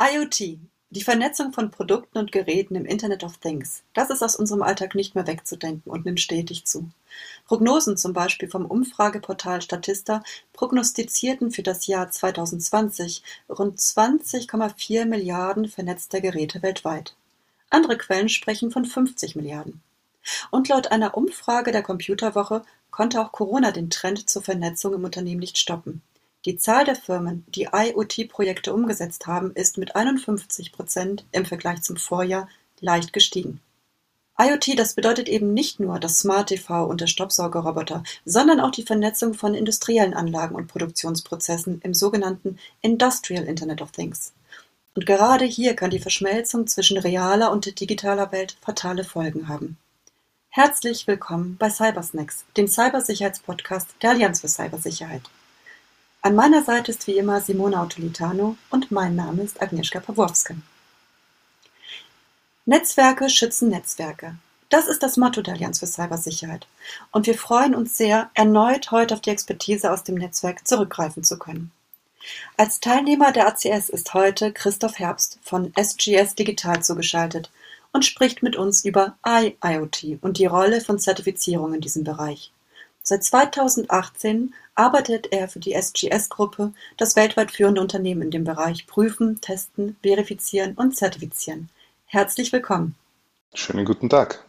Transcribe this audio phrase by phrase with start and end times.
[0.00, 4.62] IoT, die Vernetzung von Produkten und Geräten im Internet of Things, das ist aus unserem
[4.62, 6.88] Alltag nicht mehr wegzudenken und nimmt stetig zu.
[7.46, 10.22] Prognosen zum Beispiel vom Umfrageportal Statista
[10.52, 17.16] prognostizierten für das Jahr 2020 rund 20,4 Milliarden vernetzter Geräte weltweit.
[17.68, 19.82] Andere Quellen sprechen von 50 Milliarden.
[20.52, 22.62] Und laut einer Umfrage der Computerwoche
[22.92, 26.02] konnte auch Corona den Trend zur Vernetzung im Unternehmen nicht stoppen.
[26.48, 31.98] Die Zahl der Firmen, die IoT-Projekte umgesetzt haben, ist mit 51 Prozent im Vergleich zum
[31.98, 32.48] Vorjahr
[32.80, 33.60] leicht gestiegen.
[34.40, 38.82] IoT, das bedeutet eben nicht nur das Smart TV und der Staubsaugerroboter, sondern auch die
[38.82, 44.32] Vernetzung von industriellen Anlagen und Produktionsprozessen im sogenannten Industrial Internet of Things.
[44.94, 49.76] Und gerade hier kann die Verschmelzung zwischen realer und digitaler Welt fatale Folgen haben.
[50.48, 55.28] Herzlich willkommen bei Cybersnacks, dem Cybersicherheitspodcast der Allianz für Cybersicherheit.
[56.20, 60.54] An meiner Seite ist wie immer Simona Autolitano und mein Name ist Agnieszka Pawłowska.
[62.66, 64.34] Netzwerke schützen Netzwerke.
[64.68, 66.66] Das ist das Motto der Allianz für Cybersicherheit.
[67.12, 71.38] Und wir freuen uns sehr, erneut heute auf die Expertise aus dem Netzwerk zurückgreifen zu
[71.38, 71.70] können.
[72.56, 77.50] Als Teilnehmer der ACS ist heute Christoph Herbst von SGS Digital zugeschaltet
[77.92, 82.50] und spricht mit uns über IIoT und die Rolle von Zertifizierung in diesem Bereich.
[83.08, 89.40] Seit 2018 arbeitet er für die SGS-Gruppe, das weltweit führende Unternehmen in dem Bereich Prüfen,
[89.40, 91.70] Testen, Verifizieren und Zertifizieren.
[92.04, 92.96] Herzlich willkommen.
[93.54, 94.44] Schönen guten Tag.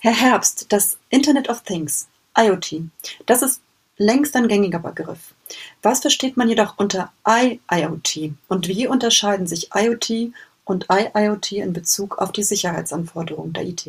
[0.00, 2.82] Herr Herbst, das Internet of Things, IoT,
[3.24, 3.62] das ist
[3.96, 5.32] längst ein gängiger Begriff.
[5.80, 10.34] Was versteht man jedoch unter IIoT und wie unterscheiden sich IoT
[10.66, 13.88] und IIoT in Bezug auf die Sicherheitsanforderungen der IT?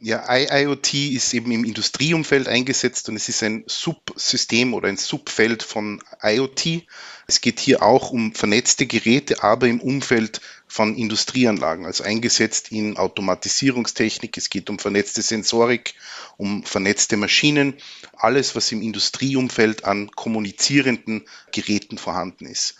[0.00, 5.62] Ja, IIoT ist eben im Industrieumfeld eingesetzt und es ist ein Subsystem oder ein Subfeld
[5.62, 6.82] von IoT.
[7.26, 12.96] Es geht hier auch um vernetzte Geräte, aber im Umfeld von Industrieanlagen, also eingesetzt in
[12.96, 14.36] Automatisierungstechnik.
[14.36, 15.94] Es geht um vernetzte Sensorik,
[16.36, 17.74] um vernetzte Maschinen,
[18.12, 22.74] alles, was im Industrieumfeld an kommunizierenden Geräten vorhanden ist.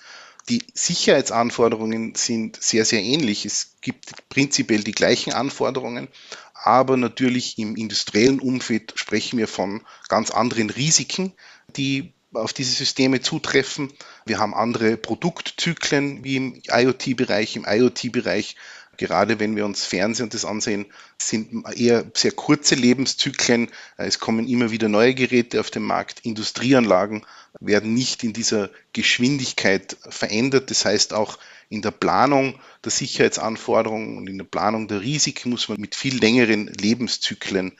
[0.48, 3.46] Die Sicherheitsanforderungen sind sehr, sehr ähnlich.
[3.46, 6.08] Es gibt prinzipiell die gleichen Anforderungen,
[6.52, 11.32] aber natürlich im industriellen Umfeld sprechen wir von ganz anderen Risiken,
[11.76, 13.92] die auf diese Systeme zutreffen.
[14.26, 17.56] Wir haben andere Produktzyklen wie im IoT-Bereich.
[17.56, 18.56] Im IoT-Bereich,
[18.96, 20.86] gerade wenn wir uns Fernsehen und das ansehen,
[21.18, 23.70] sind eher sehr kurze Lebenszyklen.
[23.96, 26.20] Es kommen immer wieder neue Geräte auf den Markt.
[26.20, 27.24] Industrieanlagen
[27.60, 30.70] werden nicht in dieser Geschwindigkeit verändert.
[30.70, 31.38] Das heißt, auch
[31.68, 36.18] in der Planung der Sicherheitsanforderungen und in der Planung der Risiken muss man mit viel
[36.18, 37.72] längeren Lebenszyklen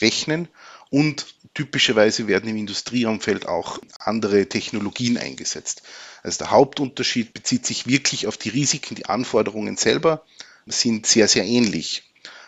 [0.00, 0.48] rechnen.
[0.90, 5.82] Und typischerweise werden im Industrieumfeld auch andere Technologien eingesetzt.
[6.22, 10.24] Also der Hauptunterschied bezieht sich wirklich auf die Risiken, die Anforderungen selber
[10.66, 12.04] sind sehr, sehr ähnlich.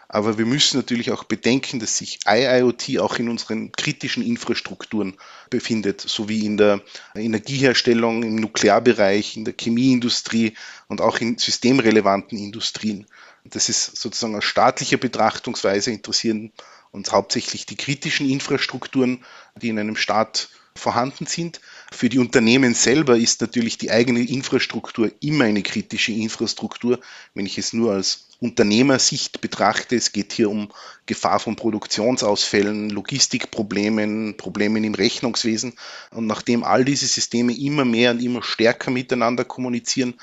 [0.09, 5.17] Aber wir müssen natürlich auch bedenken, dass sich IIoT auch in unseren kritischen Infrastrukturen
[5.51, 6.83] befindet, sowie in der
[7.17, 10.55] Energieherstellung, im Nuklearbereich, in der Chemieindustrie
[10.89, 13.07] und auch in systemrelevanten Industrien.
[13.45, 16.53] Das ist sozusagen aus staatlicher Betrachtungsweise interessieren
[16.93, 19.25] uns hauptsächlich die kritischen Infrastrukturen,
[19.61, 21.61] die in einem Staat vorhanden sind.
[21.93, 26.99] Für die Unternehmen selber ist natürlich die eigene Infrastruktur immer eine kritische Infrastruktur.
[27.35, 30.71] Wenn ich es nur als Unternehmersicht betrachte, es geht hier um
[31.07, 35.75] Gefahr von Produktionsausfällen, Logistikproblemen, Problemen im Rechnungswesen.
[36.11, 40.15] Und nachdem all diese Systeme immer mehr und immer stärker miteinander kommunizieren,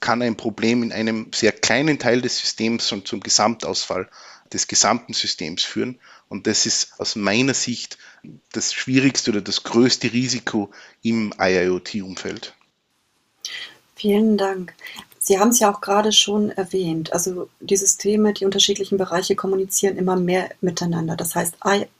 [0.00, 4.08] kann ein Problem in einem sehr kleinen Teil des Systems schon zum Gesamtausfall
[4.52, 5.98] des gesamten Systems führen.
[6.28, 7.98] Und das ist aus meiner Sicht
[8.52, 10.70] das schwierigste oder das größte Risiko
[11.02, 12.54] im IIoT-Umfeld.
[13.94, 14.74] Vielen Dank.
[15.18, 17.12] Sie haben es ja auch gerade schon erwähnt.
[17.12, 21.16] Also die Systeme, die unterschiedlichen Bereiche kommunizieren immer mehr miteinander.
[21.16, 21.56] Das heißt,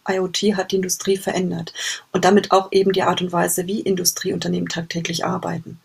[0.09, 1.73] IoT hat die Industrie verändert
[2.13, 5.81] und damit auch eben die Art und Weise, wie Industrieunternehmen tagtäglich arbeiten.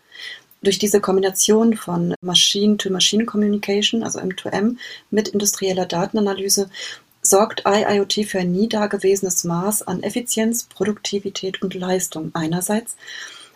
[0.62, 4.76] Durch diese Kombination von Machine-to-Machine-Communication, also M2M,
[5.10, 6.70] mit industrieller Datenanalyse
[7.20, 12.96] sorgt IIoT für ein nie dagewesenes Maß an Effizienz, Produktivität und Leistung einerseits.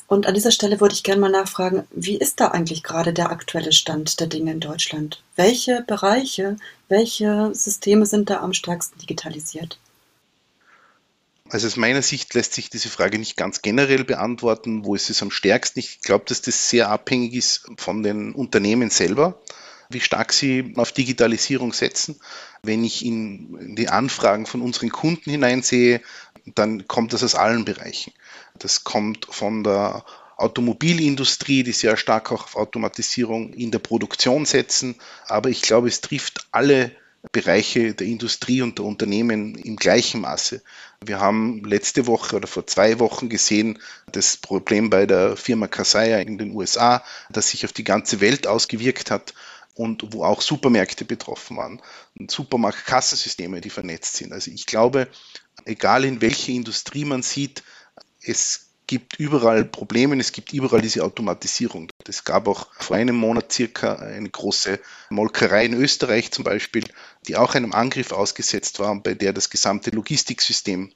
[0.09, 3.31] Und an dieser Stelle würde ich gerne mal nachfragen, wie ist da eigentlich gerade der
[3.31, 5.23] aktuelle Stand der Dinge in Deutschland?
[5.37, 6.57] Welche Bereiche,
[6.89, 9.79] welche Systeme sind da am stärksten digitalisiert?
[11.49, 15.23] Also aus meiner Sicht lässt sich diese Frage nicht ganz generell beantworten, wo ist es
[15.23, 15.79] am stärksten.
[15.79, 19.41] Ich glaube, dass das sehr abhängig ist von den Unternehmen selber,
[19.89, 22.19] wie stark sie auf Digitalisierung setzen.
[22.63, 26.01] Wenn ich in die Anfragen von unseren Kunden hineinsehe,
[26.55, 28.13] dann kommt das aus allen Bereichen.
[28.59, 30.05] Das kommt von der
[30.37, 34.97] Automobilindustrie, die sehr stark auch auf Automatisierung in der Produktion setzen.
[35.27, 36.93] Aber ich glaube, es trifft alle
[37.33, 40.63] Bereiche der Industrie und der Unternehmen im gleichen Maße.
[41.05, 43.79] Wir haben letzte Woche oder vor zwei Wochen gesehen,
[44.13, 48.47] das Problem bei der Firma Kasaya in den USA, das sich auf die ganze Welt
[48.47, 49.35] ausgewirkt hat
[49.75, 51.83] und wo auch Supermärkte betroffen waren.
[52.29, 54.33] Supermarktkassensysteme, die vernetzt sind.
[54.33, 55.09] Also ich glaube,
[55.65, 57.63] egal in welche Industrie man sieht,
[58.23, 61.89] es gibt überall Probleme, es gibt überall diese Automatisierung.
[62.07, 64.79] Es gab auch vor einem Monat circa eine große
[65.11, 66.85] Molkerei in Österreich zum Beispiel,
[67.27, 70.93] die auch einem Angriff ausgesetzt war, bei der das gesamte Logistiksystem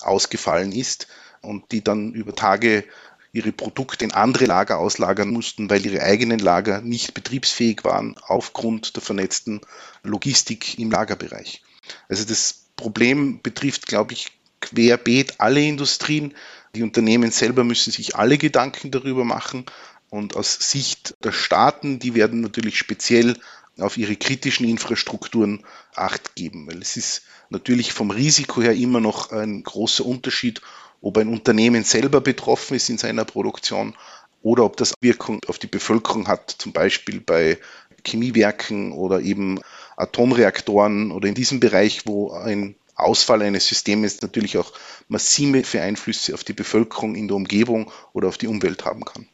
[0.00, 1.08] ausgefallen ist
[1.40, 2.84] und die dann über Tage
[3.32, 8.94] ihre Produkte in andere Lager auslagern mussten, weil ihre eigenen Lager nicht betriebsfähig waren aufgrund
[8.94, 9.60] der vernetzten
[10.04, 11.62] Logistik im Lagerbereich.
[12.08, 14.30] Also das Problem betrifft, glaube ich,
[14.60, 16.34] querbeet alle Industrien.
[16.74, 19.64] Die Unternehmen selber müssen sich alle Gedanken darüber machen.
[20.10, 23.36] Und aus Sicht der Staaten, die werden natürlich speziell
[23.78, 29.32] auf ihre kritischen Infrastrukturen Acht geben, weil es ist natürlich vom Risiko her immer noch
[29.32, 30.60] ein großer Unterschied,
[31.00, 33.94] ob ein Unternehmen selber betroffen ist in seiner Produktion
[34.42, 37.58] oder ob das Wirkung auf die Bevölkerung hat, zum Beispiel bei
[38.06, 39.60] Chemiewerken oder eben
[39.96, 44.72] Atomreaktoren oder in diesem Bereich, wo ein Ausfall eines Systems natürlich auch
[45.08, 49.26] massive Einflüsse auf die Bevölkerung in der Umgebung oder auf die Umwelt haben kann.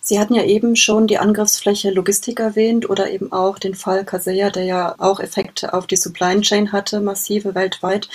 [0.00, 4.50] Sie hatten ja eben schon die Angriffsfläche Logistik erwähnt oder eben auch den Fall Kaseya,
[4.50, 8.08] der ja auch Effekte auf die Supply Chain hatte, massive weltweit.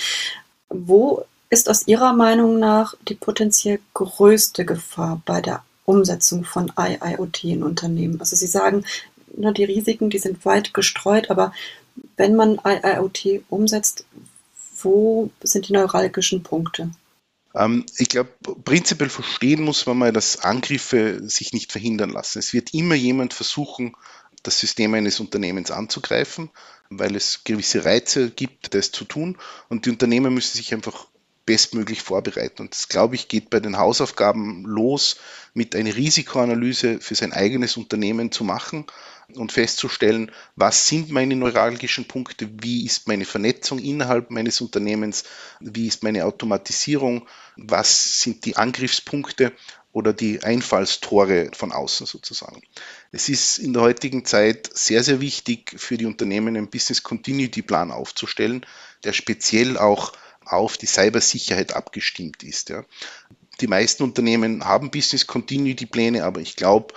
[0.68, 7.44] Wo ist aus Ihrer Meinung nach die potenziell größte Gefahr bei der Umsetzung von IIoT
[7.44, 8.18] in Unternehmen?
[8.18, 8.84] Also Sie sagen,
[9.36, 11.52] ne, die Risiken, die sind weit gestreut, aber
[12.16, 14.04] wenn man IIoT umsetzt,
[14.82, 16.90] wo sind die neuralgischen Punkte?
[17.54, 18.30] Ähm, ich glaube,
[18.64, 22.38] prinzipiell verstehen muss man mal, dass Angriffe sich nicht verhindern lassen.
[22.38, 23.96] Es wird immer jemand versuchen,
[24.42, 26.50] das System eines Unternehmens anzugreifen,
[26.90, 29.38] weil es gewisse Reize gibt, das zu tun.
[29.68, 31.06] Und die Unternehmen müssen sich einfach
[31.46, 32.62] bestmöglich vorbereiten.
[32.62, 35.16] Und das, glaube ich, geht bei den Hausaufgaben los,
[35.52, 38.86] mit einer Risikoanalyse für sein eigenes Unternehmen zu machen
[39.34, 45.24] und festzustellen, was sind meine neuralgischen Punkte, wie ist meine Vernetzung innerhalb meines Unternehmens,
[45.60, 47.26] wie ist meine Automatisierung,
[47.56, 49.52] was sind die Angriffspunkte
[49.92, 52.62] oder die Einfallstore von außen sozusagen.
[53.12, 57.62] Es ist in der heutigen Zeit sehr, sehr wichtig für die Unternehmen einen Business Continuity
[57.62, 58.66] Plan aufzustellen,
[59.04, 60.12] der speziell auch
[60.44, 62.70] auf die Cybersicherheit abgestimmt ist.
[62.70, 62.84] Ja.
[63.60, 66.92] Die meisten Unternehmen haben Business Continuity Pläne, aber ich glaube,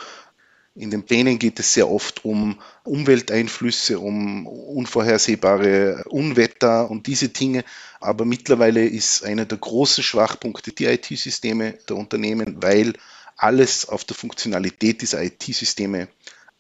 [0.78, 7.64] in den Plänen geht es sehr oft um Umwelteinflüsse, um unvorhersehbare Unwetter und diese Dinge.
[8.00, 12.94] Aber mittlerweile ist einer der großen Schwachpunkte die IT-Systeme der Unternehmen, weil
[13.38, 16.08] alles auf der Funktionalität dieser IT-Systeme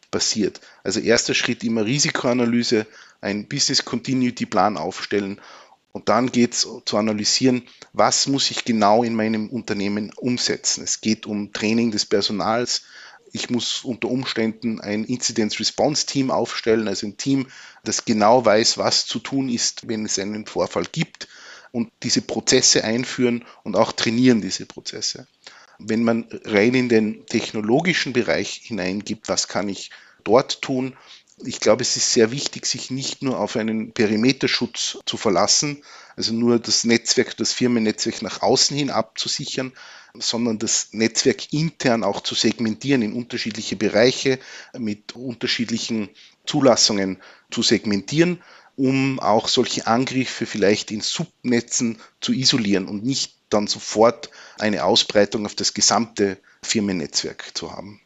[0.09, 0.61] basiert.
[0.83, 2.87] Also erster Schritt immer Risikoanalyse,
[3.21, 5.39] ein Business Continuity Plan aufstellen
[5.91, 10.83] und dann geht es zu analysieren, was muss ich genau in meinem Unternehmen umsetzen.
[10.83, 12.83] Es geht um Training des Personals,
[13.33, 17.47] ich muss unter Umständen ein Incident Response Team aufstellen, also ein Team,
[17.83, 21.27] das genau weiß, was zu tun ist, wenn es einen Vorfall gibt
[21.72, 25.27] und diese Prozesse einführen und auch trainieren diese Prozesse.
[25.79, 29.91] Wenn man rein in den technologischen Bereich hineingibt, was kann ich
[30.24, 30.96] dort tun?
[31.46, 35.84] Ich glaube, es ist sehr wichtig, sich nicht nur auf einen Perimeterschutz zu verlassen,
[36.17, 39.71] also nur das Netzwerk, das Firmennetzwerk nach außen hin abzusichern,
[40.15, 44.39] sondern das Netzwerk intern auch zu segmentieren in unterschiedliche Bereiche
[44.77, 46.09] mit unterschiedlichen
[46.45, 47.21] Zulassungen
[47.51, 48.41] zu segmentieren,
[48.75, 55.45] um auch solche Angriffe vielleicht in Subnetzen zu isolieren und nicht dann sofort eine Ausbreitung
[55.45, 58.01] auf das gesamte Firmennetzwerk zu haben.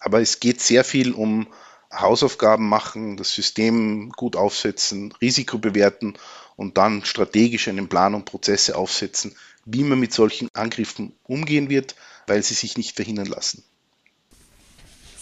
[0.00, 1.46] Aber es geht sehr viel um
[1.92, 6.14] Hausaufgaben machen, das System gut aufsetzen, Risiko bewerten
[6.60, 11.94] und dann strategisch einen Plan und Prozesse aufsetzen, wie man mit solchen Angriffen umgehen wird,
[12.26, 13.64] weil sie sich nicht verhindern lassen.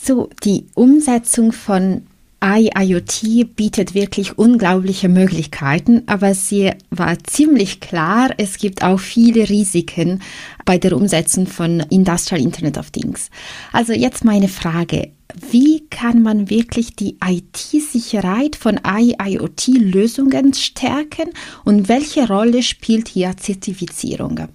[0.03, 2.09] So, die Umsetzung von
[2.43, 10.23] IIoT bietet wirklich unglaubliche Möglichkeiten, aber sie war ziemlich klar, es gibt auch viele Risiken
[10.65, 13.31] bei der Umsetzung von Industrial Internet of Things.
[13.73, 15.11] Also jetzt meine Frage,
[15.51, 21.31] wie kann man wirklich die IT-Sicherheit von IIoT-Lösungen stärken
[21.65, 24.49] und welche Rolle spielt hier Zertifizierung?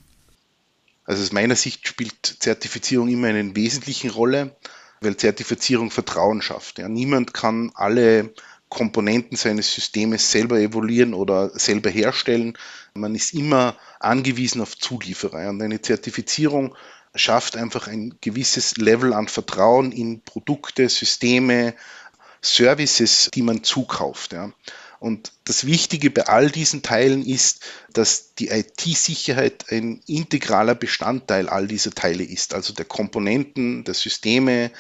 [1.06, 4.56] Also aus meiner Sicht spielt Zertifizierung immer eine wesentliche Rolle,
[5.04, 6.80] weil Zertifizierung Vertrauen schafft.
[6.80, 8.34] Ja, niemand kann alle
[8.70, 12.58] Komponenten seines Systems selber evaluieren oder selber herstellen.
[12.96, 15.50] Man ist immer angewiesen auf Zulieferer.
[15.50, 16.76] Und eine Zertifizierung
[17.14, 21.76] schafft einfach ein gewisses Level an Vertrauen in Produkte, Systeme,
[22.42, 24.34] Services, die man zukauft.
[24.34, 24.52] Ja.
[25.04, 27.60] Und das Wichtige bei all diesen Teilen ist,
[27.92, 34.72] dass die IT-Sicherheit ein integraler Bestandteil all dieser Teile ist, also der Komponenten, der Systeme,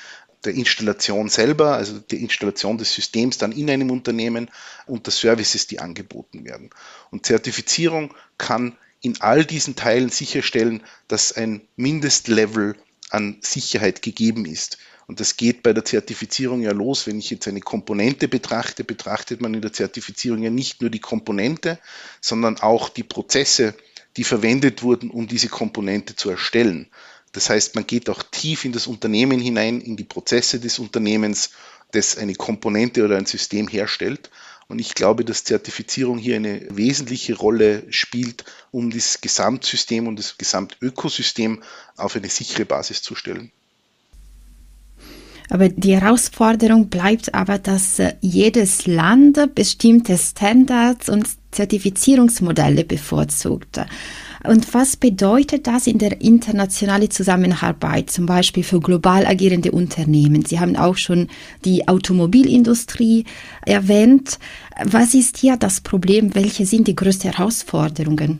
[0.45, 4.49] der Installation selber, also die Installation des Systems dann in einem Unternehmen
[4.85, 6.69] und der Services, die angeboten werden.
[7.11, 12.77] Und Zertifizierung kann in all diesen Teilen sicherstellen, dass ein Mindestlevel
[13.09, 14.77] an Sicherheit gegeben ist.
[15.07, 17.07] Und das geht bei der Zertifizierung ja los.
[17.07, 20.99] Wenn ich jetzt eine Komponente betrachte, betrachtet man in der Zertifizierung ja nicht nur die
[20.99, 21.79] Komponente,
[22.21, 23.75] sondern auch die Prozesse,
[24.17, 26.87] die verwendet wurden, um diese Komponente zu erstellen.
[27.33, 31.49] Das heißt, man geht auch tief in das Unternehmen hinein, in die Prozesse des Unternehmens,
[31.91, 34.29] das eine Komponente oder ein System herstellt.
[34.67, 40.37] Und ich glaube, dass Zertifizierung hier eine wesentliche Rolle spielt, um das Gesamtsystem und das
[40.37, 41.61] Gesamtökosystem
[41.97, 43.51] auf eine sichere Basis zu stellen.
[45.53, 53.79] Aber die Herausforderung bleibt aber, dass äh, jedes Land bestimmte Standards und Zertifizierungsmodelle bevorzugt.
[54.43, 60.43] Und was bedeutet das in der internationalen Zusammenarbeit, zum Beispiel für global agierende Unternehmen?
[60.43, 61.29] Sie haben auch schon
[61.63, 63.25] die Automobilindustrie
[63.63, 64.39] erwähnt.
[64.83, 66.33] Was ist hier das Problem?
[66.33, 68.39] Welche sind die größten Herausforderungen?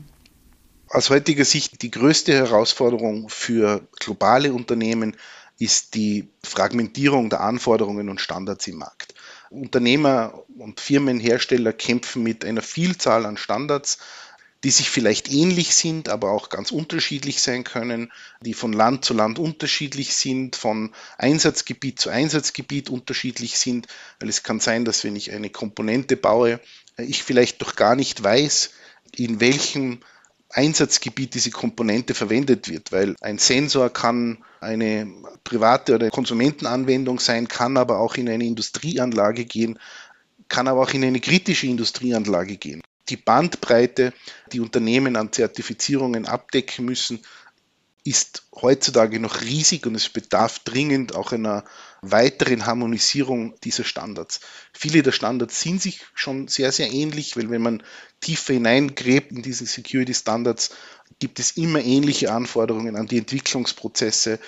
[0.89, 5.15] Aus heutiger Sicht die größte Herausforderung für globale Unternehmen
[5.60, 9.13] ist die Fragmentierung der Anforderungen und Standards im Markt.
[9.50, 14.00] Unternehmer und Firmenhersteller kämpfen mit einer Vielzahl an Standards,
[14.63, 19.13] die sich vielleicht ähnlich sind, aber auch ganz unterschiedlich sein können, die von Land zu
[19.13, 23.88] Land unterschiedlich sind, von Einsatzgebiet zu Einsatzgebiet unterschiedlich sind,
[24.19, 26.62] weil es kann sein, dass wenn ich eine Komponente baue,
[26.98, 28.72] ich vielleicht doch gar nicht weiß,
[29.15, 30.00] in welchem
[30.53, 35.12] Einsatzgebiet diese Komponente verwendet wird, weil ein Sensor kann eine
[35.43, 39.79] private oder Konsumentenanwendung sein, kann aber auch in eine Industrieanlage gehen,
[40.48, 42.81] kann aber auch in eine kritische Industrieanlage gehen.
[43.10, 44.13] Die Bandbreite,
[44.51, 47.19] die Unternehmen an Zertifizierungen abdecken müssen,
[48.03, 51.63] ist heutzutage noch riesig und es bedarf dringend auch einer
[52.01, 54.41] weiteren Harmonisierung dieser Standards.
[54.74, 57.83] Viele der Standards sind sich schon sehr, sehr ähnlich, weil wenn man
[58.19, 60.72] tiefer hineingräbt in diese Security Standards,
[61.19, 64.39] gibt es immer ähnliche Anforderungen an die Entwicklungsprozesse.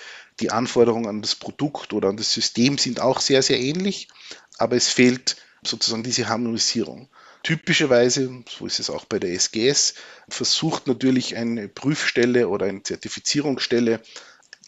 [0.41, 4.09] Die Anforderungen an das Produkt oder an das System sind auch sehr, sehr ähnlich,
[4.57, 7.07] aber es fehlt sozusagen diese Harmonisierung.
[7.45, 9.93] Typischerweise, so ist es auch bei der SGS,
[10.27, 14.01] versucht natürlich eine Prüfstelle oder eine Zertifizierungsstelle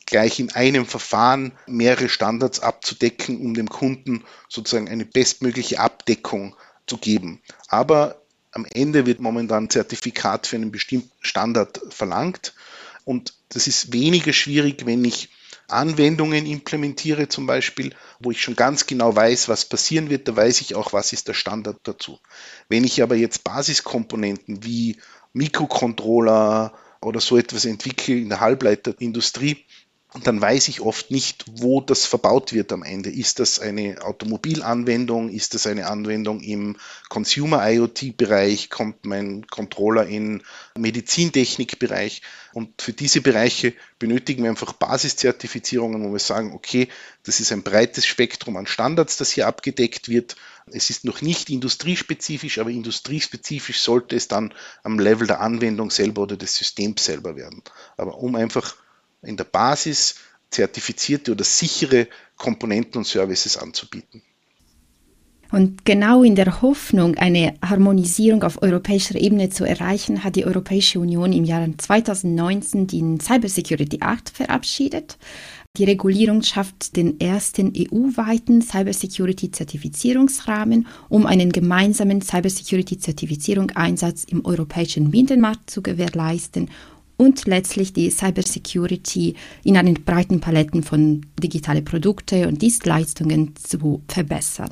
[0.05, 6.55] gleich in einem Verfahren mehrere Standards abzudecken, um dem Kunden sozusagen eine bestmögliche Abdeckung
[6.85, 7.41] zu geben.
[7.67, 12.53] Aber am Ende wird momentan ein Zertifikat für einen bestimmten Standard verlangt.
[13.05, 15.29] Und das ist weniger schwierig, wenn ich
[15.67, 20.61] Anwendungen implementiere zum Beispiel, wo ich schon ganz genau weiß, was passieren wird, da weiß
[20.61, 22.19] ich auch, was ist der Standard dazu.
[22.69, 24.97] Wenn ich aber jetzt Basiskomponenten wie
[25.33, 29.65] Mikrocontroller oder so etwas entwickle in der Halbleiterindustrie,
[30.13, 33.09] und dann weiß ich oft nicht, wo das verbaut wird am Ende.
[33.09, 35.29] Ist das eine Automobilanwendung?
[35.29, 36.77] Ist das eine Anwendung im
[37.09, 38.69] Consumer IoT-Bereich?
[38.69, 40.43] Kommt mein Controller in
[40.77, 42.21] Medizintechnik-Bereich?
[42.53, 46.87] Und für diese Bereiche benötigen wir einfach Basiszertifizierungen, wo wir sagen, okay,
[47.23, 50.37] das ist ein breites Spektrum an Standards, das hier abgedeckt wird.
[50.71, 56.21] Es ist noch nicht industriespezifisch, aber industriespezifisch sollte es dann am Level der Anwendung selber
[56.21, 57.61] oder des Systems selber werden.
[57.97, 58.77] Aber um einfach
[59.21, 60.15] in der Basis
[60.49, 62.07] zertifizierte oder sichere
[62.37, 64.21] Komponenten und Services anzubieten.
[65.51, 70.99] Und genau in der Hoffnung, eine Harmonisierung auf europäischer Ebene zu erreichen, hat die Europäische
[70.99, 75.17] Union im Jahr 2019 den Cybersecurity Act verabschiedet.
[75.77, 85.83] Die Regulierung schafft den ersten EU-weiten Cybersecurity-Zertifizierungsrahmen, um einen gemeinsamen Cybersecurity-Zertifizierung-Einsatz im europäischen Binnenmarkt zu
[85.83, 86.71] gewährleisten
[87.17, 94.71] und letztlich die Cybersecurity in einen breiten Paletten von digitale Produkte und Dienstleistungen zu verbessern.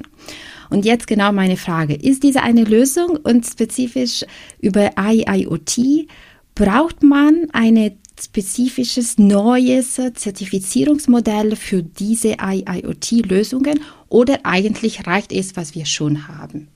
[0.69, 1.95] Und jetzt genau meine Frage.
[1.95, 4.23] Ist diese eine Lösung und spezifisch
[4.59, 6.07] über IIoT
[6.53, 15.85] braucht man ein spezifisches neues Zertifizierungsmodell für diese IIoT-Lösungen oder eigentlich reicht es, was wir
[15.85, 16.69] schon haben?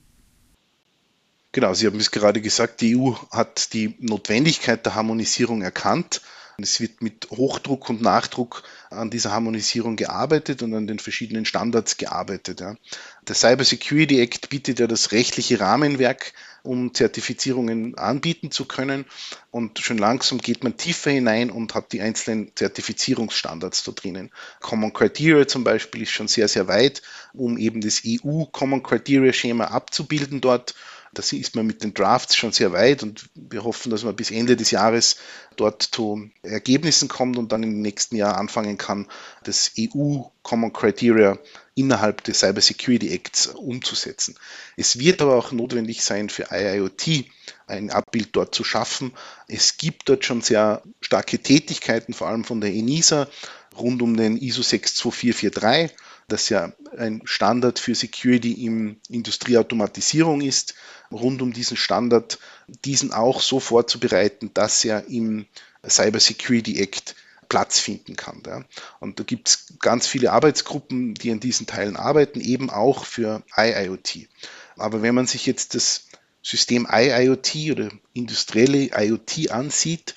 [1.52, 6.22] Genau, Sie haben es gerade gesagt, die EU hat die Notwendigkeit der Harmonisierung erkannt.
[6.62, 11.96] Es wird mit Hochdruck und Nachdruck an dieser Harmonisierung gearbeitet und an den verschiedenen Standards
[11.96, 12.60] gearbeitet.
[12.60, 19.06] Der Cyber Security Act bietet ja das rechtliche Rahmenwerk, um Zertifizierungen anbieten zu können.
[19.50, 24.30] Und schon langsam geht man tiefer hinein und hat die einzelnen Zertifizierungsstandards da drinnen.
[24.60, 27.02] Common Criteria zum Beispiel ist schon sehr, sehr weit,
[27.32, 30.74] um eben das EU Common Criteria Schema abzubilden dort.
[31.12, 34.30] Da ist man mit den Drafts schon sehr weit und wir hoffen, dass man bis
[34.30, 35.16] Ende des Jahres
[35.56, 39.08] dort zu Ergebnissen kommt und dann im nächsten Jahr anfangen kann,
[39.42, 41.38] das EU Common Criteria
[41.74, 44.36] innerhalb des Cyber Security Acts umzusetzen.
[44.76, 47.24] Es wird aber auch notwendig sein, für IIoT
[47.66, 49.12] ein Abbild dort zu schaffen.
[49.48, 53.28] Es gibt dort schon sehr starke Tätigkeiten, vor allem von der ENISA,
[53.76, 55.96] rund um den ISO 62443
[56.32, 60.74] das ja ein Standard für Security im Industrieautomatisierung ist,
[61.10, 62.38] rund um diesen Standard,
[62.84, 65.46] diesen auch so vorzubereiten, dass er im
[65.86, 67.14] Cyber Security Act
[67.48, 68.42] Platz finden kann.
[68.46, 68.64] Ja.
[69.00, 73.42] Und da gibt es ganz viele Arbeitsgruppen, die an diesen Teilen arbeiten, eben auch für
[73.56, 74.28] IIoT.
[74.76, 76.06] Aber wenn man sich jetzt das
[76.42, 80.14] System IIoT oder industrielle IoT ansieht,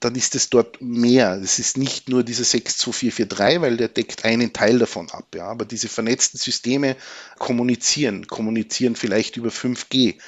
[0.00, 1.40] dann ist es dort mehr.
[1.42, 5.34] Es ist nicht nur dieser 62443, weil der deckt einen Teil davon ab.
[5.34, 5.46] Ja.
[5.46, 6.96] Aber diese vernetzten Systeme
[7.38, 10.18] kommunizieren, kommunizieren vielleicht über 5G.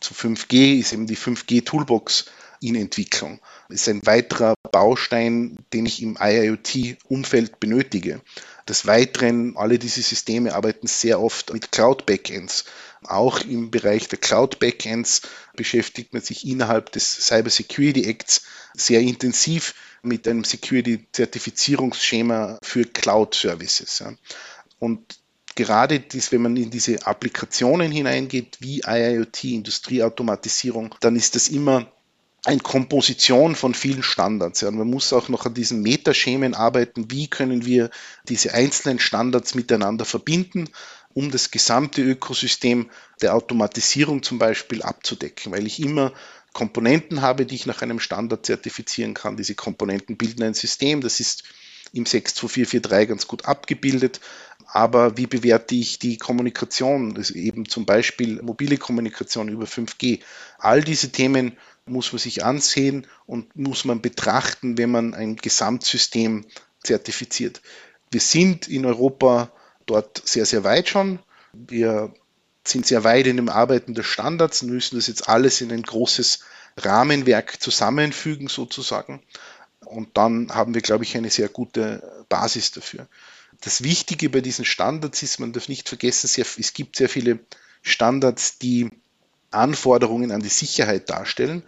[0.00, 2.26] Zu 5G ist eben die 5G-Toolbox
[2.60, 3.40] in Entwicklung.
[3.68, 8.20] Das ist ein weiterer Baustein, den ich im IIoT-Umfeld benötige.
[8.68, 12.64] Des Weiteren, alle diese Systeme arbeiten sehr oft mit Cloud-Backends.
[13.08, 15.22] Auch im Bereich der Cloud-Backends
[15.54, 18.42] beschäftigt man sich innerhalb des Cyber Security Acts
[18.74, 24.04] sehr intensiv mit einem Security-Zertifizierungsschema für Cloud-Services.
[24.78, 25.18] Und
[25.54, 31.90] gerade dies, wenn man in diese Applikationen hineingeht, wie IIoT, Industrieautomatisierung, dann ist das immer
[32.44, 34.62] eine Komposition von vielen Standards.
[34.62, 37.10] Und man muss auch noch an diesen Metaschemen arbeiten.
[37.10, 37.90] Wie können wir
[38.28, 40.68] diese einzelnen Standards miteinander verbinden,
[41.16, 42.90] um das gesamte Ökosystem
[43.22, 45.50] der Automatisierung zum Beispiel abzudecken?
[45.50, 46.12] Weil ich immer
[46.52, 49.38] Komponenten habe, die ich nach einem Standard zertifizieren kann.
[49.38, 51.00] Diese Komponenten bilden ein System.
[51.00, 51.44] Das ist
[51.94, 54.20] im 62443 ganz gut abgebildet.
[54.66, 60.20] Aber wie bewerte ich die Kommunikation, eben zum Beispiel mobile Kommunikation über 5G?
[60.58, 66.44] All diese Themen muss man sich ansehen und muss man betrachten, wenn man ein Gesamtsystem
[66.82, 67.62] zertifiziert.
[68.10, 69.50] Wir sind in Europa
[69.86, 71.18] dort sehr, sehr weit schon.
[71.52, 72.12] Wir
[72.64, 75.82] sind sehr weit in dem Arbeiten der Standards und müssen das jetzt alles in ein
[75.82, 76.40] großes
[76.76, 79.22] Rahmenwerk zusammenfügen sozusagen.
[79.84, 83.06] Und dann haben wir, glaube ich, eine sehr gute Basis dafür.
[83.60, 87.38] Das Wichtige bei diesen Standards ist, man darf nicht vergessen, sehr, es gibt sehr viele
[87.82, 88.90] Standards, die
[89.50, 91.62] Anforderungen an die Sicherheit darstellen.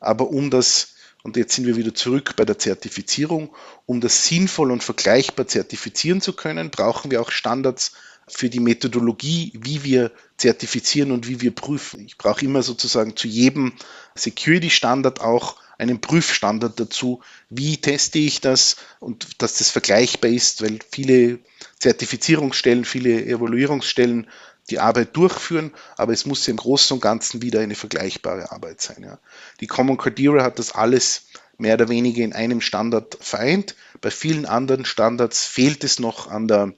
[0.00, 0.91] Aber um das,
[1.22, 3.54] und jetzt sind wir wieder zurück bei der Zertifizierung,
[3.86, 7.92] um das sinnvoll und vergleichbar zertifizieren zu können, brauchen wir auch Standards
[8.28, 12.04] für die Methodologie, wie wir zertifizieren und wie wir prüfen.
[12.06, 13.72] Ich brauche immer sozusagen zu jedem
[14.14, 17.20] Security-Standard auch einen Prüfstandard dazu.
[17.50, 21.40] Wie teste ich das und dass das vergleichbar ist, weil viele
[21.78, 24.28] Zertifizierungsstellen, viele Evaluierungsstellen
[24.70, 29.02] die Arbeit durchführen, aber es muss im Großen und Ganzen wieder eine vergleichbare Arbeit sein.
[29.02, 29.18] Ja.
[29.60, 31.26] Die Common Criteria hat das alles
[31.58, 33.74] mehr oder weniger in einem Standard vereint.
[34.00, 36.72] Bei vielen anderen Standards fehlt es noch an der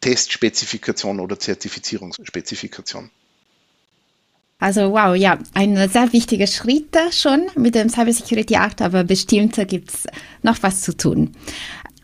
[0.00, 3.10] Testspezifikation oder Zertifizierungsspezifikation.
[4.58, 9.90] Also wow, ja, ein sehr wichtiger Schritt schon mit dem Cybersecurity Act, aber bestimmt gibt
[9.92, 10.06] es
[10.42, 11.32] noch was zu tun.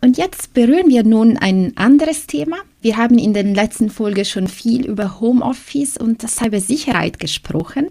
[0.03, 2.57] Und jetzt berühren wir nun ein anderes Thema.
[2.81, 7.87] Wir haben in den letzten Folgen schon viel über Homeoffice und Cybersicherheit gesprochen.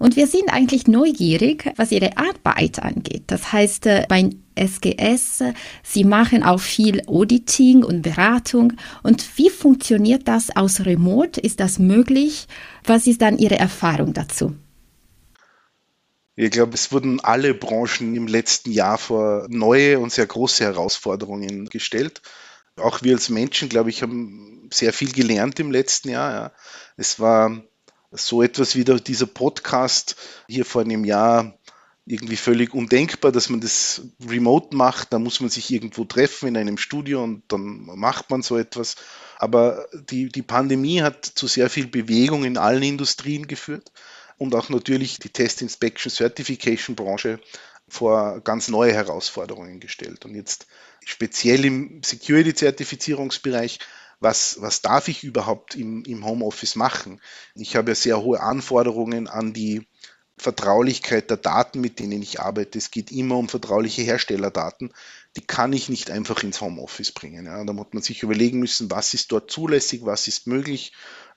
[0.00, 3.22] Und wir sind eigentlich neugierig, was Ihre Arbeit angeht.
[3.28, 5.44] Das heißt, äh, bei SGS,
[5.84, 8.72] Sie machen auch viel Auditing und Beratung.
[9.04, 11.40] Und wie funktioniert das aus Remote?
[11.40, 12.48] Ist das möglich?
[12.84, 14.56] Was ist dann Ihre Erfahrung dazu?
[16.44, 21.66] Ich glaube, es wurden alle Branchen im letzten Jahr vor neue und sehr große Herausforderungen
[21.68, 22.20] gestellt.
[22.76, 26.32] Auch wir als Menschen, glaube ich, haben sehr viel gelernt im letzten Jahr.
[26.32, 26.52] Ja.
[26.96, 27.62] Es war
[28.10, 30.16] so etwas wie dieser Podcast
[30.48, 31.58] hier vor einem Jahr
[32.06, 35.12] irgendwie völlig undenkbar, dass man das remote macht.
[35.12, 38.96] Da muss man sich irgendwo treffen in einem Studio und dann macht man so etwas.
[39.38, 43.92] Aber die, die Pandemie hat zu sehr viel Bewegung in allen Industrien geführt
[44.42, 47.38] und auch natürlich die Test Inspection Certification Branche
[47.88, 50.24] vor ganz neue Herausforderungen gestellt.
[50.24, 50.66] Und jetzt
[51.04, 53.78] speziell im Security-Zertifizierungsbereich,
[54.18, 57.20] was, was darf ich überhaupt im, im Homeoffice machen?
[57.54, 59.86] Ich habe ja sehr hohe Anforderungen an die
[60.38, 62.78] Vertraulichkeit der Daten, mit denen ich arbeite.
[62.78, 64.92] Es geht immer um vertrauliche Herstellerdaten.
[65.36, 67.46] Die kann ich nicht einfach ins Homeoffice bringen.
[67.46, 67.64] Ja.
[67.64, 70.92] Da muss man sich überlegen müssen, was ist dort zulässig, was ist möglich.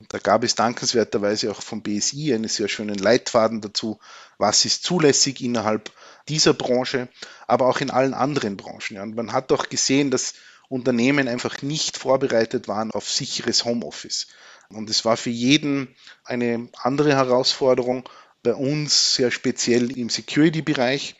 [0.09, 3.99] Da gab es dankenswerterweise auch vom BSI einen sehr schönen Leitfaden dazu,
[4.37, 5.91] was ist zulässig innerhalb
[6.27, 7.07] dieser Branche,
[7.47, 8.97] aber auch in allen anderen Branchen.
[8.97, 9.03] Ja.
[9.03, 10.33] Und man hat auch gesehen, dass
[10.67, 14.27] Unternehmen einfach nicht vorbereitet waren auf sicheres Homeoffice.
[14.69, 18.09] Und es war für jeden eine andere Herausforderung.
[18.43, 21.15] Bei uns sehr speziell im Security-Bereich.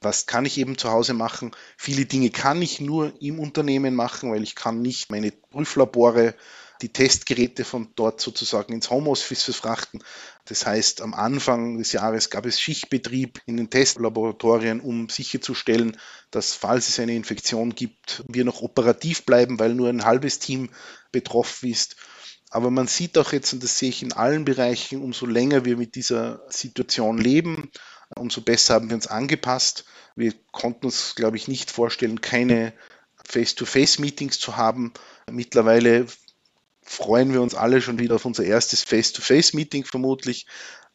[0.00, 1.52] Was kann ich eben zu Hause machen?
[1.76, 6.34] Viele Dinge kann ich nur im Unternehmen machen, weil ich kann nicht meine Prüflabore
[6.82, 10.02] die Testgeräte von dort sozusagen ins Homeoffice verfrachten.
[10.44, 15.96] Das heißt, am Anfang des Jahres gab es Schichtbetrieb in den Testlaboratorien, um sicherzustellen,
[16.30, 20.68] dass falls es eine Infektion gibt, wir noch operativ bleiben, weil nur ein halbes Team
[21.12, 21.96] betroffen ist.
[22.50, 25.76] Aber man sieht auch jetzt, und das sehe ich in allen Bereichen, umso länger wir
[25.76, 27.70] mit dieser Situation leben,
[28.16, 29.84] umso besser haben wir uns angepasst.
[30.14, 32.72] Wir konnten uns, glaube ich, nicht vorstellen, keine
[33.24, 34.92] Face-to-Face-Meetings zu haben.
[35.30, 36.06] Mittlerweile
[36.82, 40.46] freuen wir uns alle schon wieder auf unser erstes Face-to-Face-Meeting vermutlich.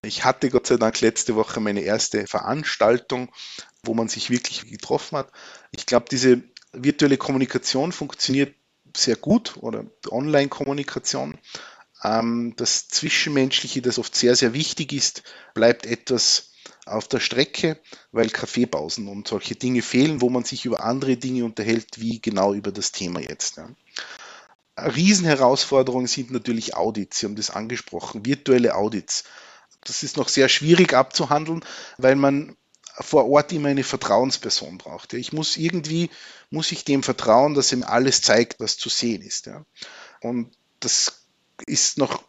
[0.04, 3.32] Ich hatte Gott sei Dank letzte Woche meine erste Veranstaltung,
[3.84, 5.32] wo man sich wirklich getroffen hat.
[5.72, 6.42] Ich glaube, diese
[6.74, 8.56] virtuelle Kommunikation funktioniert
[8.96, 11.38] sehr gut oder Online-Kommunikation.
[12.04, 16.51] Ähm, das Zwischenmenschliche, das oft sehr, sehr wichtig ist, bleibt etwas
[16.86, 17.80] auf der Strecke,
[18.12, 22.54] weil Kaffeepausen und solche Dinge fehlen, wo man sich über andere Dinge unterhält, wie genau
[22.54, 23.58] über das Thema jetzt.
[23.58, 23.70] Ja.
[24.78, 27.20] Riesenherausforderungen sind natürlich Audits.
[27.20, 29.26] Sie haben das angesprochen, virtuelle Audits.
[29.84, 31.64] Das ist noch sehr schwierig abzuhandeln,
[31.98, 32.56] weil man
[33.00, 35.14] vor Ort immer eine Vertrauensperson braucht.
[35.14, 36.10] Ich muss irgendwie,
[36.50, 39.50] muss ich dem vertrauen, dass er mir alles zeigt, was zu sehen ist.
[40.22, 41.26] Und das
[41.66, 42.24] ist noch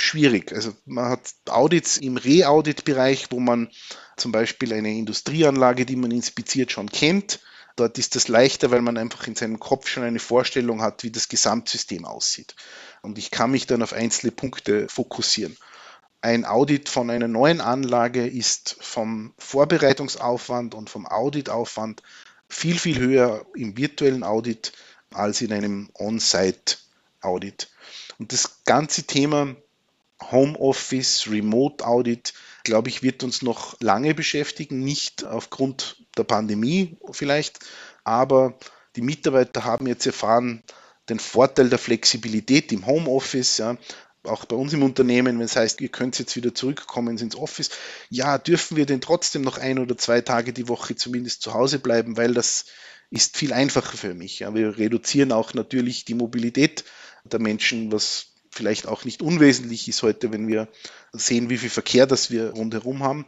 [0.00, 0.52] schwierig.
[0.52, 3.68] Also man hat Audits im Re-Audit-Bereich, wo man
[4.16, 7.40] zum Beispiel eine Industrieanlage, die man inspiziert, schon kennt
[7.80, 11.10] Dort ist das leichter, weil man einfach in seinem Kopf schon eine Vorstellung hat, wie
[11.10, 12.54] das Gesamtsystem aussieht.
[13.00, 15.56] Und ich kann mich dann auf einzelne Punkte fokussieren.
[16.20, 22.02] Ein Audit von einer neuen Anlage ist vom Vorbereitungsaufwand und vom Auditaufwand
[22.50, 24.72] viel, viel höher im virtuellen Audit
[25.14, 27.70] als in einem On-Site-Audit.
[28.18, 29.56] Und das ganze Thema
[30.30, 37.60] Homeoffice, Remote Audit glaube ich, wird uns noch lange beschäftigen, nicht aufgrund der Pandemie vielleicht,
[38.04, 38.58] aber
[38.96, 40.62] die Mitarbeiter haben jetzt erfahren,
[41.08, 43.76] den Vorteil der Flexibilität im Homeoffice, ja,
[44.24, 47.70] auch bei uns im Unternehmen, wenn es heißt, ihr könnt jetzt wieder zurückkommen ins Office,
[48.10, 51.78] ja, dürfen wir denn trotzdem noch ein oder zwei Tage die Woche zumindest zu Hause
[51.78, 52.66] bleiben, weil das
[53.10, 54.40] ist viel einfacher für mich.
[54.40, 54.54] Ja.
[54.54, 56.84] Wir reduzieren auch natürlich die Mobilität
[57.24, 58.26] der Menschen, was
[58.60, 60.68] vielleicht auch nicht unwesentlich ist heute, wenn wir
[61.14, 63.24] sehen, wie viel Verkehr das wir rundherum haben.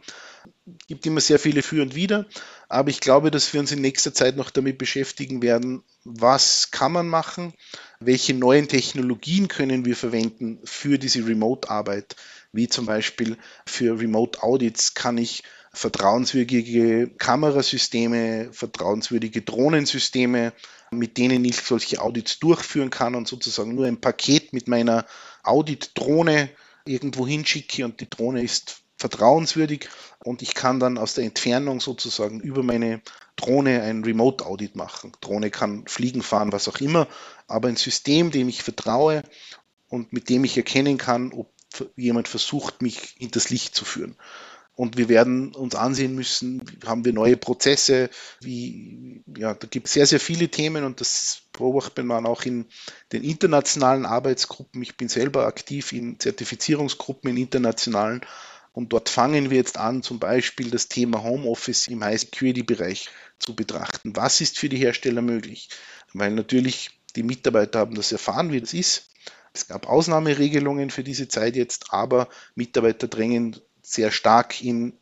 [0.79, 2.27] Es gibt immer sehr viele Für und Wider,
[2.69, 6.91] aber ich glaube, dass wir uns in nächster Zeit noch damit beschäftigen werden, was kann
[6.91, 7.55] man machen,
[7.99, 12.15] welche neuen Technologien können wir verwenden für diese Remote-Arbeit,
[12.51, 15.41] wie zum Beispiel für Remote-Audits kann ich
[15.73, 20.53] vertrauenswürdige Kamerasysteme, vertrauenswürdige Drohnensysteme,
[20.91, 25.05] mit denen ich solche Audits durchführen kann und sozusagen nur ein Paket mit meiner
[25.43, 26.49] Audit-Drohne
[26.85, 29.89] irgendwo hinschicke und die Drohne ist vertrauenswürdig
[30.23, 33.01] und ich kann dann aus der Entfernung sozusagen über meine
[33.35, 35.11] Drohne ein Remote-Audit machen.
[35.19, 37.07] Drohne kann fliegen, fahren, was auch immer,
[37.47, 39.23] aber ein System, dem ich vertraue
[39.89, 41.51] und mit dem ich erkennen kann, ob
[41.95, 44.15] jemand versucht, mich hinters Licht zu führen.
[44.75, 48.09] Und wir werden uns ansehen müssen, haben wir neue Prozesse,
[48.41, 52.65] wie, ja, da gibt es sehr, sehr viele Themen und das beobachtet man auch in
[53.11, 54.81] den internationalen Arbeitsgruppen.
[54.81, 58.21] Ich bin selber aktiv in Zertifizierungsgruppen in internationalen
[58.71, 64.15] und dort fangen wir jetzt an, zum Beispiel das Thema Homeoffice im High-Security-Bereich zu betrachten.
[64.15, 65.69] Was ist für die Hersteller möglich?
[66.13, 69.11] Weil natürlich die Mitarbeiter haben das erfahren, wie das ist.
[69.53, 74.93] Es gab Ausnahmeregelungen für diese Zeit jetzt, aber Mitarbeiter drängen sehr stark in,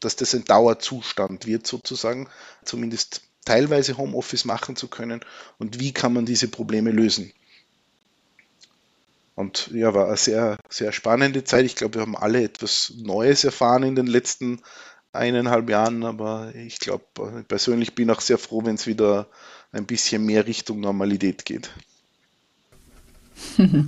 [0.00, 2.28] dass das ein Dauerzustand wird sozusagen,
[2.64, 5.20] zumindest teilweise Homeoffice machen zu können
[5.58, 7.32] und wie kann man diese Probleme lösen.
[9.34, 11.66] Und ja, war eine sehr, sehr spannende Zeit.
[11.66, 14.62] Ich glaube, wir haben alle etwas Neues erfahren in den letzten
[15.12, 19.28] eineinhalb Jahren, aber ich glaube, persönlich bin auch sehr froh, wenn es wieder
[19.72, 21.70] ein bisschen mehr Richtung Normalität geht.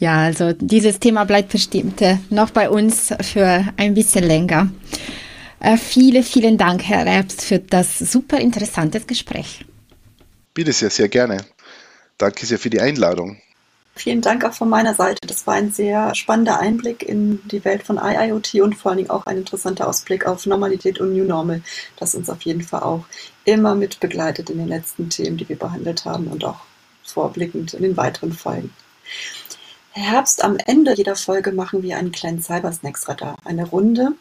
[0.00, 4.70] Ja, also dieses Thema bleibt bestimmt äh, noch bei uns für ein bisschen länger.
[5.60, 9.64] Äh, viele, vielen Dank, Herr Erbst, für das super interessante Gespräch.
[10.54, 11.44] Bitte sehr, sehr gerne.
[12.16, 13.38] Danke sehr für die Einladung.
[13.96, 15.18] Vielen Dank auch von meiner Seite.
[15.26, 19.10] Das war ein sehr spannender Einblick in die Welt von IIoT und vor allen Dingen
[19.10, 21.62] auch ein interessanter Ausblick auf Normalität und New Normal,
[21.96, 23.04] das uns auf jeden Fall auch
[23.44, 26.60] immer mit begleitet in den letzten Themen, die wir behandelt haben und auch
[27.10, 28.72] vorblickend in den weiteren Folgen.
[29.90, 33.36] Herbst am Ende jeder Folge machen wir einen kleinen Cybersnacks-Radar.
[33.44, 34.12] Eine Runde,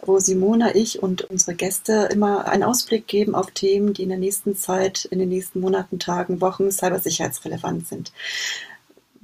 [0.00, 4.18] wo Simona, ich und unsere Gäste immer einen Ausblick geben auf Themen, die in der
[4.18, 8.12] nächsten Zeit, in den nächsten Monaten, Tagen, Wochen cybersicherheitsrelevant sind.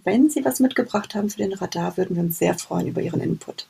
[0.04, 3.22] Wenn Sie was mitgebracht haben für den Radar, würden wir uns sehr freuen über Ihren
[3.22, 3.66] Input.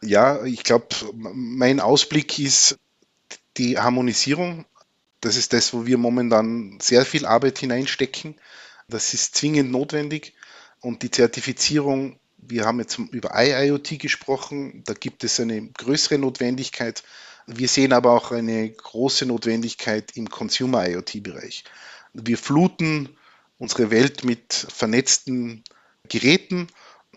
[0.00, 2.78] Ja, ich glaube, mein Ausblick ist
[3.58, 4.64] die Harmonisierung.
[5.20, 8.36] Das ist das, wo wir momentan sehr viel Arbeit hineinstecken.
[8.88, 10.34] Das ist zwingend notwendig.
[10.80, 17.02] Und die Zertifizierung, wir haben jetzt über IIoT gesprochen, da gibt es eine größere Notwendigkeit,
[17.46, 21.64] wir sehen aber auch eine große Notwendigkeit im Consumer IoT-Bereich.
[22.12, 23.16] Wir fluten
[23.58, 25.62] unsere Welt mit vernetzten
[26.08, 26.66] Geräten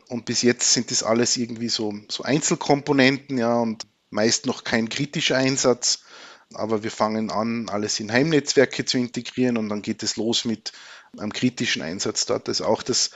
[0.08, 4.90] und bis jetzt sind das alles irgendwie so, so Einzelkomponenten, ja, und meist noch kein
[4.90, 6.04] kritischer Einsatz.
[6.54, 10.74] Aber wir fangen an, alles in Heimnetzwerke zu integrieren und dann geht es los mit
[11.18, 12.48] einem kritischen Einsatz dort.
[12.50, 13.12] Also auch das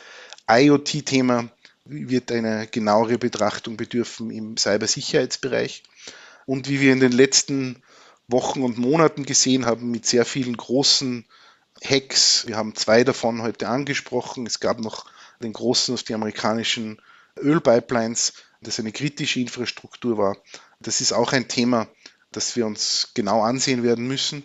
[0.49, 1.49] IoT-Thema
[1.85, 5.83] wird eine genauere Betrachtung bedürfen im Cybersicherheitsbereich
[6.45, 7.81] und wie wir in den letzten
[8.27, 11.25] Wochen und Monaten gesehen haben, mit sehr vielen großen
[11.83, 12.47] Hacks.
[12.47, 14.45] Wir haben zwei davon heute angesprochen.
[14.45, 15.05] Es gab noch
[15.41, 17.01] den großen auf die amerikanischen
[17.37, 20.37] Ölpipelines, das eine kritische Infrastruktur war.
[20.79, 21.87] Das ist auch ein Thema,
[22.35, 24.43] das wir uns genau ansehen werden müssen,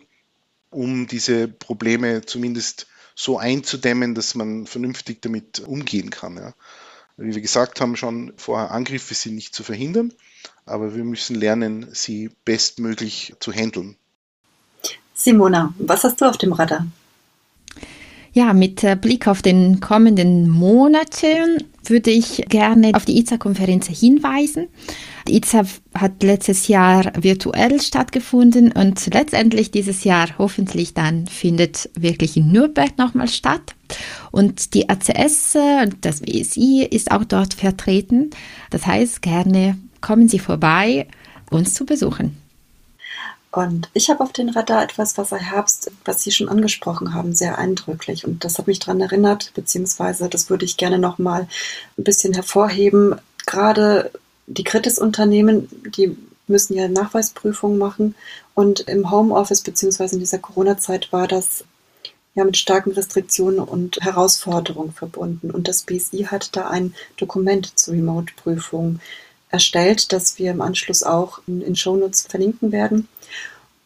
[0.71, 6.37] um diese Probleme zumindest so einzudämmen, dass man vernünftig damit umgehen kann.
[6.37, 6.55] Ja.
[7.17, 10.13] Wie wir gesagt haben schon vorher, Angriffe sind nicht zu verhindern,
[10.67, 13.97] aber wir müssen lernen, sie bestmöglich zu handeln.
[15.15, 16.87] Simona, was hast du auf dem Radar?
[18.33, 24.69] Ja, mit Blick auf den kommenden Monaten würde ich gerne auf die ITSA-Konferenz hinweisen.
[25.29, 25.65] Die ITSA
[25.95, 32.97] hat letztes Jahr virtuell stattgefunden und letztendlich dieses Jahr hoffentlich dann findet wirklich in Nürnberg
[32.97, 33.75] nochmal statt.
[34.31, 38.31] Und die ACS und das WSI ist auch dort vertreten.
[38.71, 41.07] Das heißt, gerne kommen Sie vorbei,
[41.51, 42.39] uns zu besuchen.
[43.51, 47.35] Und ich habe auf den Radar etwas, was er Herbst, was Sie schon angesprochen haben,
[47.35, 48.27] sehr eindrücklich.
[48.27, 51.49] Und das hat mich daran erinnert, beziehungsweise das würde ich gerne nochmal
[51.99, 53.17] ein bisschen hervorheben.
[53.47, 54.11] Gerade
[54.49, 58.15] die Kritisunternehmen, die müssen ja Nachweisprüfungen machen.
[58.55, 61.65] Und im Homeoffice, beziehungsweise in dieser Corona-Zeit, war das
[62.35, 65.51] ja mit starken Restriktionen und Herausforderungen verbunden.
[65.51, 69.01] Und das BSI hat da ein Dokument zur Remote-Prüfung
[69.51, 73.09] erstellt, das wir im Anschluss auch in, in Shownotes verlinken werden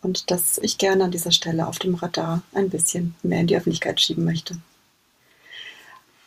[0.03, 3.57] und das ich gerne an dieser Stelle auf dem Radar ein bisschen mehr in die
[3.57, 4.57] Öffentlichkeit schieben möchte.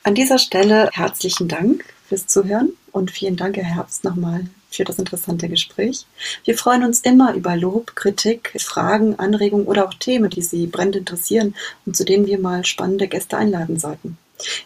[0.03, 4.99] An dieser Stelle herzlichen Dank fürs Zuhören und vielen Dank, Herr Herbst, nochmal für das
[4.99, 6.05] interessante Gespräch.
[6.43, 10.97] Wir freuen uns immer über Lob, Kritik, Fragen, Anregungen oder auch Themen, die Sie brennend
[10.97, 14.17] interessieren und zu denen wir mal spannende Gäste einladen sollten.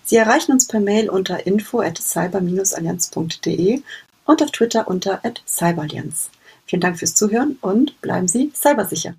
[0.04, 3.82] Sie erreichen uns per Mail unter info at cyber-allianz.de
[4.26, 6.32] und auf Twitter unter @cyberallianz.
[6.66, 9.16] Vielen Dank fürs Zuhören und bleiben Sie cybersicher.